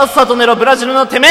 [0.00, 1.30] さっさと寝ろブラジルのてめえ。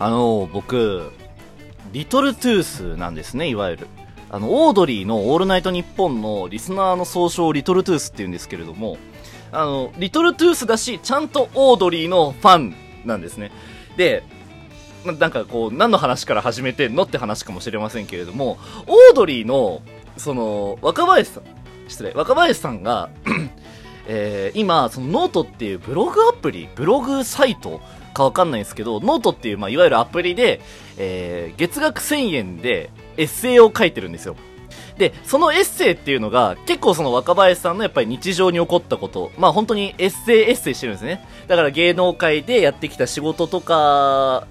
[0.00, 1.12] あの僕
[1.92, 3.86] リトルトゥースなんですねいわゆる。
[4.30, 8.98] あのオードリーの「オールナイトニッポン」のリスナーの総称リトルトゥースっていうんですけれども
[9.52, 12.74] あのリトルトゥースだしちゃんとオードリーのファン
[13.04, 13.52] なんですね。
[13.96, 14.24] で
[15.04, 19.82] なんかこう何の話から始めてんのって話かもしれませんけれどもオードリーの
[20.16, 21.44] その若林さん
[21.88, 23.10] 失礼若林さんが
[24.12, 27.80] えー、今そのノートっていうブログアプリブログサイト
[28.12, 30.60] かわかんないんですけどノートっていう、まあ、いわゆるアプリで、
[30.96, 34.36] えー、月額1000円でエッセイを書いてるんですよ
[35.00, 41.26] で、そのエッセイっていうのが、結構その若林さんのやっぱり日常に起こったこと、まあ本当にエッセイエッセイしてるんですね。
[41.48, 44.46] だから芸能界でやってきた仕事とか、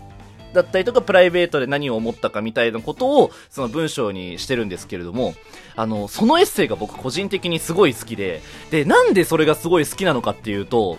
[0.54, 5.36] だったりとか、プライベートで何を思ったかみたいなことを、その文章にしてるんですけれども、
[5.76, 8.42] あの、そのエッセイが僕個人的にすごい好きで、
[8.72, 10.98] で、なんでそれがすごい好きなのかっていうと、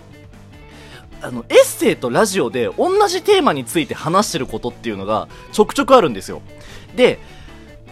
[1.23, 6.41] あの、エッセイとラジオで同じテーマについて話してることっていうのがちょくちょくあるんですよ。
[6.97, 7.19] で、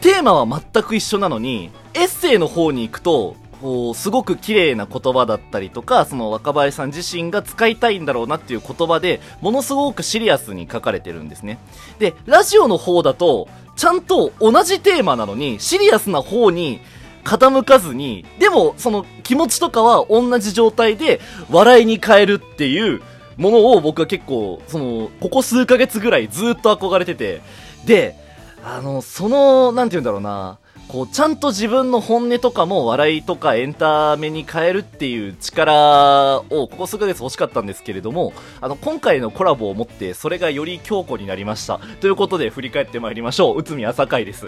[0.00, 11.59] テーマは全く一緒なのに、エッセイの方に行くと、こう、すごく綺麗な言葉だったりとか、その若林さん自身が使いたいんだろうなっていう言葉で、ものすごくシリアスに書かれてるんですね。
[11.98, 16.81] で、ラジオの方だと、ちゃんと同じテーマなのに、シリアスな方に
[17.25, 23.03] 傾かずに、でも、その気持ちとかは同じ状態で笑いに変えるっていう
[23.37, 27.41] ものを僕は結構、その、ここ数ヶ月ぐらいずっと憧れてて、
[27.84, 28.17] で、
[28.65, 41.78] あの、その、なんて言うんだろうな、こう、ちゃんと自分の本音とかも笑いとかエンタメに変えるっていう力を、ここ数ヶ月欲しかったんですけれども、あの、今回のコラボをもって、それがより強固になりました。
[42.00, 43.59] ということで、振り返ってまいりましょう。
[43.59, 44.47] 内海朝会です。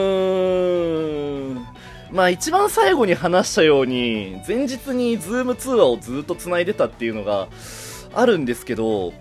[1.58, 1.66] ん。
[2.12, 7.48] まあ一番最後に話したように、前日にズーム通話をずっと繋いでたっていうのが
[8.14, 9.14] あるんですけど、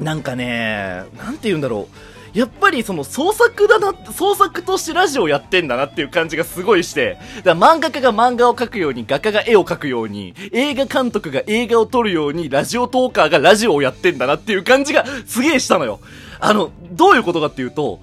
[0.00, 2.17] なんかね、なんて言うんだろう。
[2.34, 16.00] やっぱりその創作だな、創作としてラジオやってんだなっていう感じがすごいして、だから漫画家が漫画を描くように、画家が絵を描くように、映画監督が映画を撮るように、ラジオトーカーがラジオをやってんだなっていう感じがすげえしたのよ。
[16.40, 18.00] あの、どういうことかっていうと、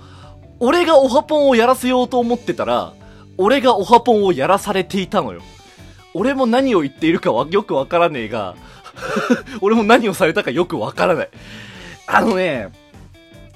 [0.59, 2.93] 俺がオハポンをやらせようと思ってたら、
[3.37, 5.41] 俺がオハポンをやらされていたのよ。
[6.13, 8.55] 俺も何を言っているかはよくわからねえが、
[9.61, 11.29] 俺も何をされたかよくわからない。
[12.07, 12.69] あのね、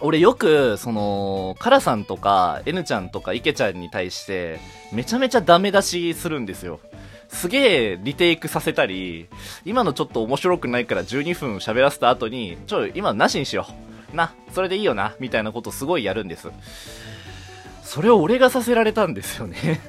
[0.02, 4.60] 俺よく、その、カラさんとか、N ちゃんとか、イケちゃんに対して、
[4.94, 6.80] めちゃめちゃダメ出しするんですよ。
[7.28, 9.28] すげえリテイクさせたり、
[9.66, 13.68] 今のちょっと面白くないから12分喋らせた後に、ちょ、今なしにしよ
[14.14, 14.16] う。
[14.16, 16.48] な、それでいいよな、みたいなことすごいやるんです。
[17.84, 19.82] それを俺がさせられたんですよね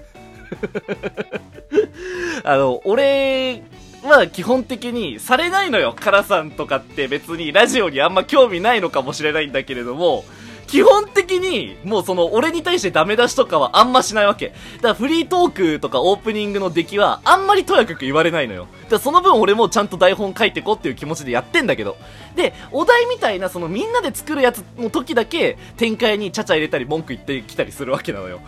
[2.44, 3.62] あの、俺
[4.02, 5.94] は基本的にされないのよ。
[5.98, 10.24] カラさんとかって別にラジオにあんま興味ないのかもしれないんだけれども、
[10.70, 14.50] 基本的に、もうその、俺に対してダメ出しとかはあんましないわけ。
[14.76, 18.68] だからフリートークとかオープニングの出来は、あんまりとやかく言われないのよ。
[18.84, 21.96] だからその分俺もちゃんと台本書いてこっていう気持ちでやってんだけど。
[22.36, 28.40] で、お題みたいなそのみんなで作るやつの時だけ、展開にちゃちゃ入れたり文句言ってきたりするわけなのよ。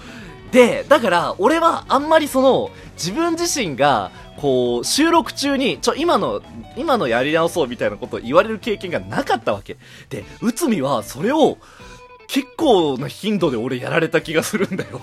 [0.52, 6.42] で、だから、俺はあんまりその、自分自身が、こう、収録中に、ちょ、今の、
[6.76, 9.78] 今のやり直そうみたいなことを言われる経験がなかったわけ。
[10.10, 11.58] で、内海はそれを、
[12.28, 15.02] 結構な頻度で俺やられた気がするんだよ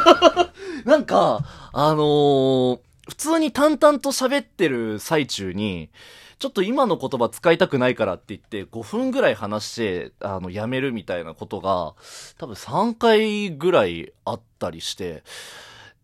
[0.86, 5.90] なんか、あのー、普通に淡々と喋ってる最中に、
[6.38, 11.94] ちょっと今の言葉使いたくないからって言って5分ぐらい話して、あの、やめるみたいなことが、
[12.38, 15.24] 多分3回ぐらいあったりして、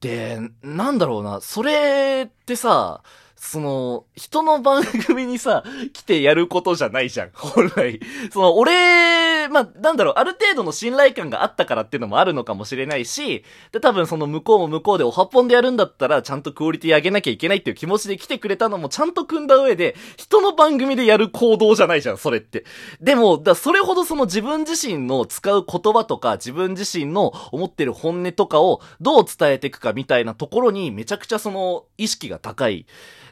[0.00, 3.02] で、なんだろうな、それってさ、
[3.36, 5.62] その、人の番組にさ、
[5.92, 8.00] 来てやることじゃないじゃん、本来。
[8.32, 22.64] その、俺、でまあ、なんだろう、ある程度の信頼感があったからっていうのもあるのかもしれないし、で、多分その向こうも向こうでおはぽんでやるんだったら、ちゃんとクオリティ上げなきゃいけないっていう気持ちで来てくれたのもちゃんと組んだ上で、人の番組でやる行動じゃないじゃん、それって。
[23.00, 32.86] でも、だそれほどその自分自身の使う言葉とか、自分自身の思ってる本音とかをどう伝えていくかみたいなところにめちゃくちゃその意識が高い。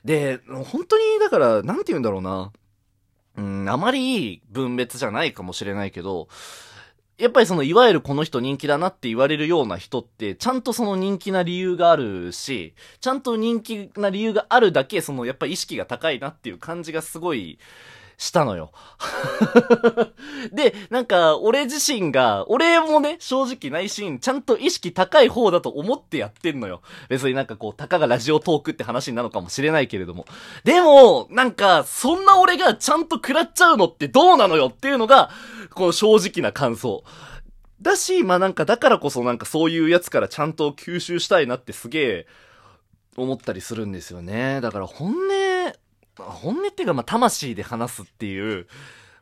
[0.05, 2.53] で、本当に、だから、なんて言うんだろうな。
[3.41, 6.29] ん、あまりいい分別じゃないかもしれないけど、
[7.19, 17.59] やっぱりその、いわゆるこの人人気だなって言われるような人って、ちゃんとその人気な理由があるし、ちゃんと人気な理由があるだけ、その、やっぱ意識が高いなっていう感じがすごい
[18.23, 18.71] したのよ。
[20.53, 26.83] で、なんか、俺自身が、俺もね、正直内心、ちゃんと意識高い方だと思ってやってんのよ。
[27.09, 30.25] 別になんかこう、たかがラジオトークって話なのかもしれないけれども。
[30.63, 35.31] でも、なんか、そんな俺がちゃんと食らっちゃうのってどうなのよっていうのが、
[35.75, 37.03] この正直な感想。
[37.81, 42.27] だし、まあなんかだからこそなんかそういうやつからちゃんと吸収したいなってすげえ
[43.17, 44.61] 思ったりするんですよね。
[44.61, 45.17] だから本音、
[46.19, 48.67] 本音っていうかまあ魂で話すっていう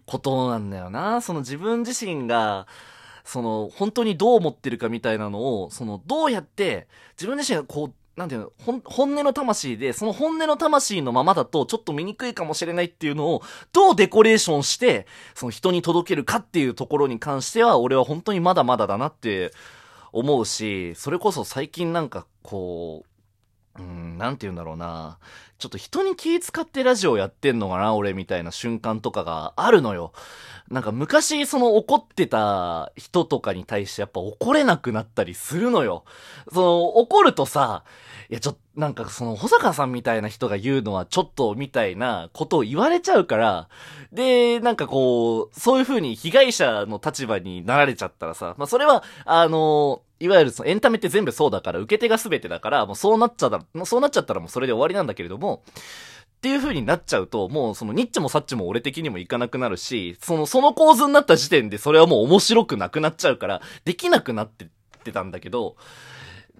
[0.06, 1.20] ことなんだよな。
[1.20, 2.66] その自分自身が、
[3.24, 8.52] その本当にどう思ってるかみたいなのを、そのどうやって自分自身がこうなんていうの、
[8.84, 19.52] 本音の魂で、その本音の魂のままだとちょっと見にくいかもしれないっていうのを、どうデコレーションして、その人に届けるかっていうところに関しては、俺は本当にまだまだだなって
[20.12, 23.09] 思うし、それこそ最近なんかこう、
[23.78, 25.18] うん、なんて言うんだろうな。
[25.58, 30.12] ちょっと人に気使ってラジオやってんのかな俺みたいな瞬間とかがあるのよ。
[30.70, 36.04] なんか昔その怒ってた人とかに対してやっぱ怒れなくなったりするのよ。
[36.52, 37.84] その怒るとさ、
[38.30, 43.68] いや、ちょっと、なんかその、保坂さんみたいな人が言うのはちょっと、みたいなことを言われちゃうから、
[44.12, 64.68] で、なんかこう、そういう風に被害者の立場になられちゃったらさ、まあそれは、あの、いわゆるそのエンタメって全部そうだから、受け手が全てだから、もうそうなっちゃった、もうそうなっちゃったらもうそれで終わりなんだけれども、っていう風になっちゃうと、もうそのニッチもサッチも俺的にもいかなくなるし、その、その構図になった時点でそれはもう面白くなくなっちゃうから、できなくなってっ
[65.02, 65.76] てたんだけど、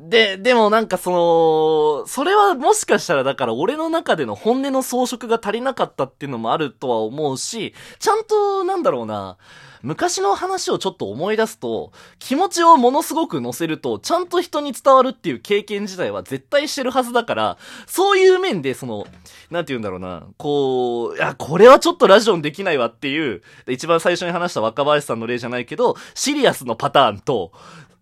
[0.09, 9.37] で、でもなんかその、それはもしかしたらだから俺の中での本音の装飾が足りなかったっていうのもあるとは思うし、ちゃんとなんだろうな、
[9.83, 19.07] 昔の話をちょっと思い出すと、気持ちをものすごく乗せると、ちゃんと人に伝わるっていう経験自体は絶対してるはずだから、そういう面でその、
[19.51, 27.53] なんて言うんだろうな、こう、いや、これはちょっとラジオにできないわっていう、一番最初に話した若林さんの例じゃないけど、シリアスのパターンと、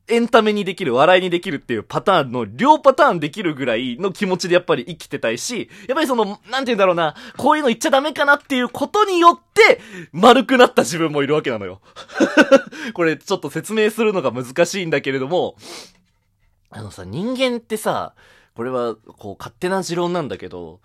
[0.08, 9.81] エンタメにできる、笑いにできるっていうパターンの両パターンできるぐらいの気持ちでやっぱり生きてたいし、やっぱりその、なんて言うんだろうな、こういうの言っちゃダメかなっていうことによって、
[10.12, 11.81] 丸くなった自分もいるわけなのよ。
[12.94, 15.56] これちょっと説明するのが難しいんだけれども、
[16.70, 18.14] あのさ、人間ってさ、
[18.55, 20.81] これは、こう、勝手な持論なんだけど、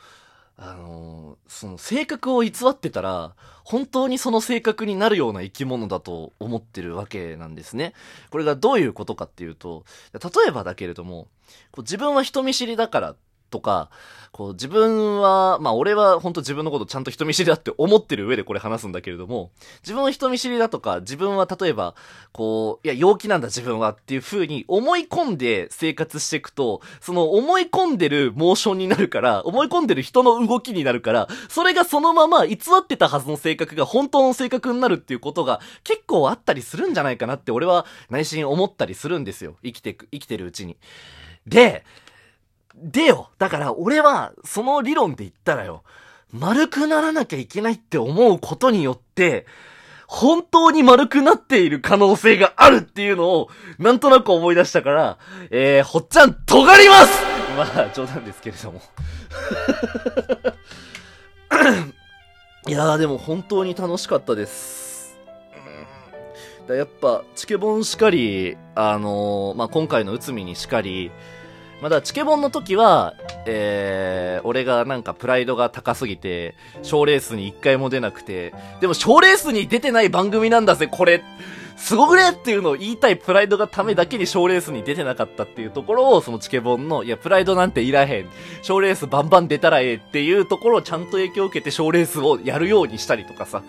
[0.58, 7.94] あのー、その性格を偽ってたら、本当にその性格になるような生き物だと思ってるわけなんですね。
[8.30, 9.84] これがどういうことかっていうと、
[10.14, 11.28] 例えばだけれども、
[11.72, 13.16] こう自分は人見知りだから
[13.54, 13.92] とか、
[14.32, 19.52] こう自分は、まあ俺は本当自分のことちゃんと人見知りだって思ってる上でこれ話すんだけれども、
[19.84, 21.94] 自分は人見知りだとか、自分は例えば、
[22.32, 39.58] こう、いや、陽気なんだ自分はっていう風に思い込んで生活していくと、その思い込んでるモーションになるから、思い込んでる人の動きになるから、それがそのまま偽ってたはずの性格が本当の性格になるっていうことが結構あったりするんじゃないかなって俺は内心思ったりするんですよ。
[39.64, 40.76] 生きてく、生きてるうちに。
[41.46, 41.84] で、
[42.75, 45.84] でよ、だから俺は、その理論で言ったらよ、
[46.31, 49.46] 丸くならなきゃいけないって思うことによって、
[50.08, 55.18] 本当に丸くなっている可能性があるっていうのを、なんとなく思い出したから、
[55.50, 57.24] えー、ほっちゃん、尖ります
[57.58, 58.82] まあ、冗談ですけれども。
[62.68, 65.18] いやー、でも本当に楽しかったです。
[66.68, 71.12] だやっぱ、チケボンしかり、あのー、まあ、今回の内海にしかり、
[71.84, 73.13] まだチケボンの時は、
[73.46, 81.22] えー、俺がなんかプライドが高すぎて、賞レースに一回も出なくて、でも賞レースに出てない番組なんだぜ、これ。
[81.75, 88.30] すごくねっていうのを言いたいプライドがためだけに賞レースに出てなかったっていうところを、そのチケボンの、いや、プライドなんていらへん。
[88.62, 93.62] 賞レースバンバン出たらええっていうところをちゃんと影響を受けて賞レースをやるようにしたりとかさ。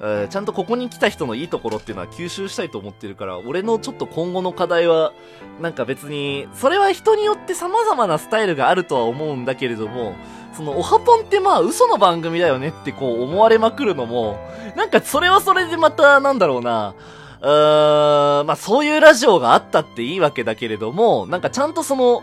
[0.00, 5.12] え、ちゃんとここに来た人のいいところっていうのは吸収したいと思ってるから、俺のちょっと今後の課題は、
[5.60, 10.14] なんか別に、それは人によって様々なスタイルがあるとは思うんだけれども、
[10.52, 14.38] その、おはぽんってまあ嘘の番組だよねってこう思われまくるのも、
[14.76, 16.94] なんかそれはそれでまた、なんだろうな、
[17.40, 22.22] うーん、まあそういうラジオがあったっていいわけだけれども、なんかちゃんとその、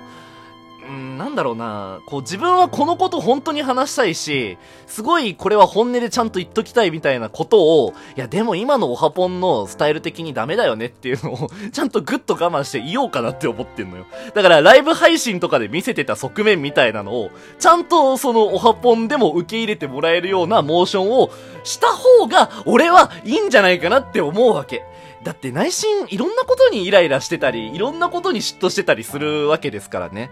[0.86, 14.06] うん、なんだろうな、こう自分はこのこと本当に話したいし、すごいこれは本音でちゃんと言っときたいみたいなことを、いやでも今のオハポンのスタイル的にダメだよねっていうのを、ちゃんとグッと我慢して言おうかなって思ってんのよ。
[14.34, 21.32] だからライブ配信とかで見せてた側面みたいなのを、ちゃんとそのオハポンでも受け入れてもらえるようなモーションを
[21.64, 24.84] した方が、俺はいいんじゃないかなって思うわけ。
[25.24, 30.32] だって内心いろんなことにイライラしてたり、いろんなことに嫉妬してたりするわけですからね。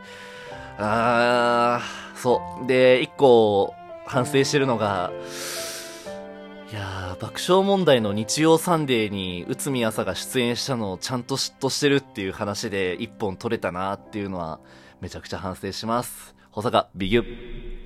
[0.84, 2.68] あー、そう。
[2.68, 3.74] で、一個
[4.06, 5.12] 反省してるのが、
[6.72, 14.60] いやー、爆笑問題の日曜サンデーに内海朝が出演したのをちゃんと嫉妬してるっていう話で一本取れたなっていうのは
[15.02, 16.34] めちゃくちゃ反省します。
[16.50, 17.82] 保坂、ビギュッ。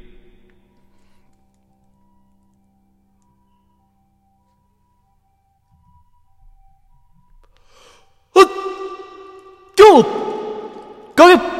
[11.17, 11.54] 今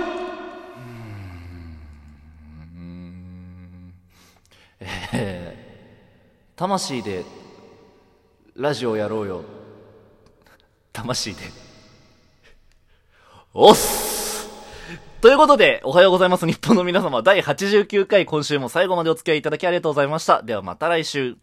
[4.79, 7.23] えー、魂で
[8.55, 9.43] ラジオやろうよ
[10.91, 11.41] 魂で
[13.53, 14.49] おっす
[15.21, 16.45] ということで、おはようございます。
[16.45, 20.43] 日本の皆様、第89回、今週も最後までお付き合いいただきありがとうございました。
[20.43, 21.35] ではまた来週。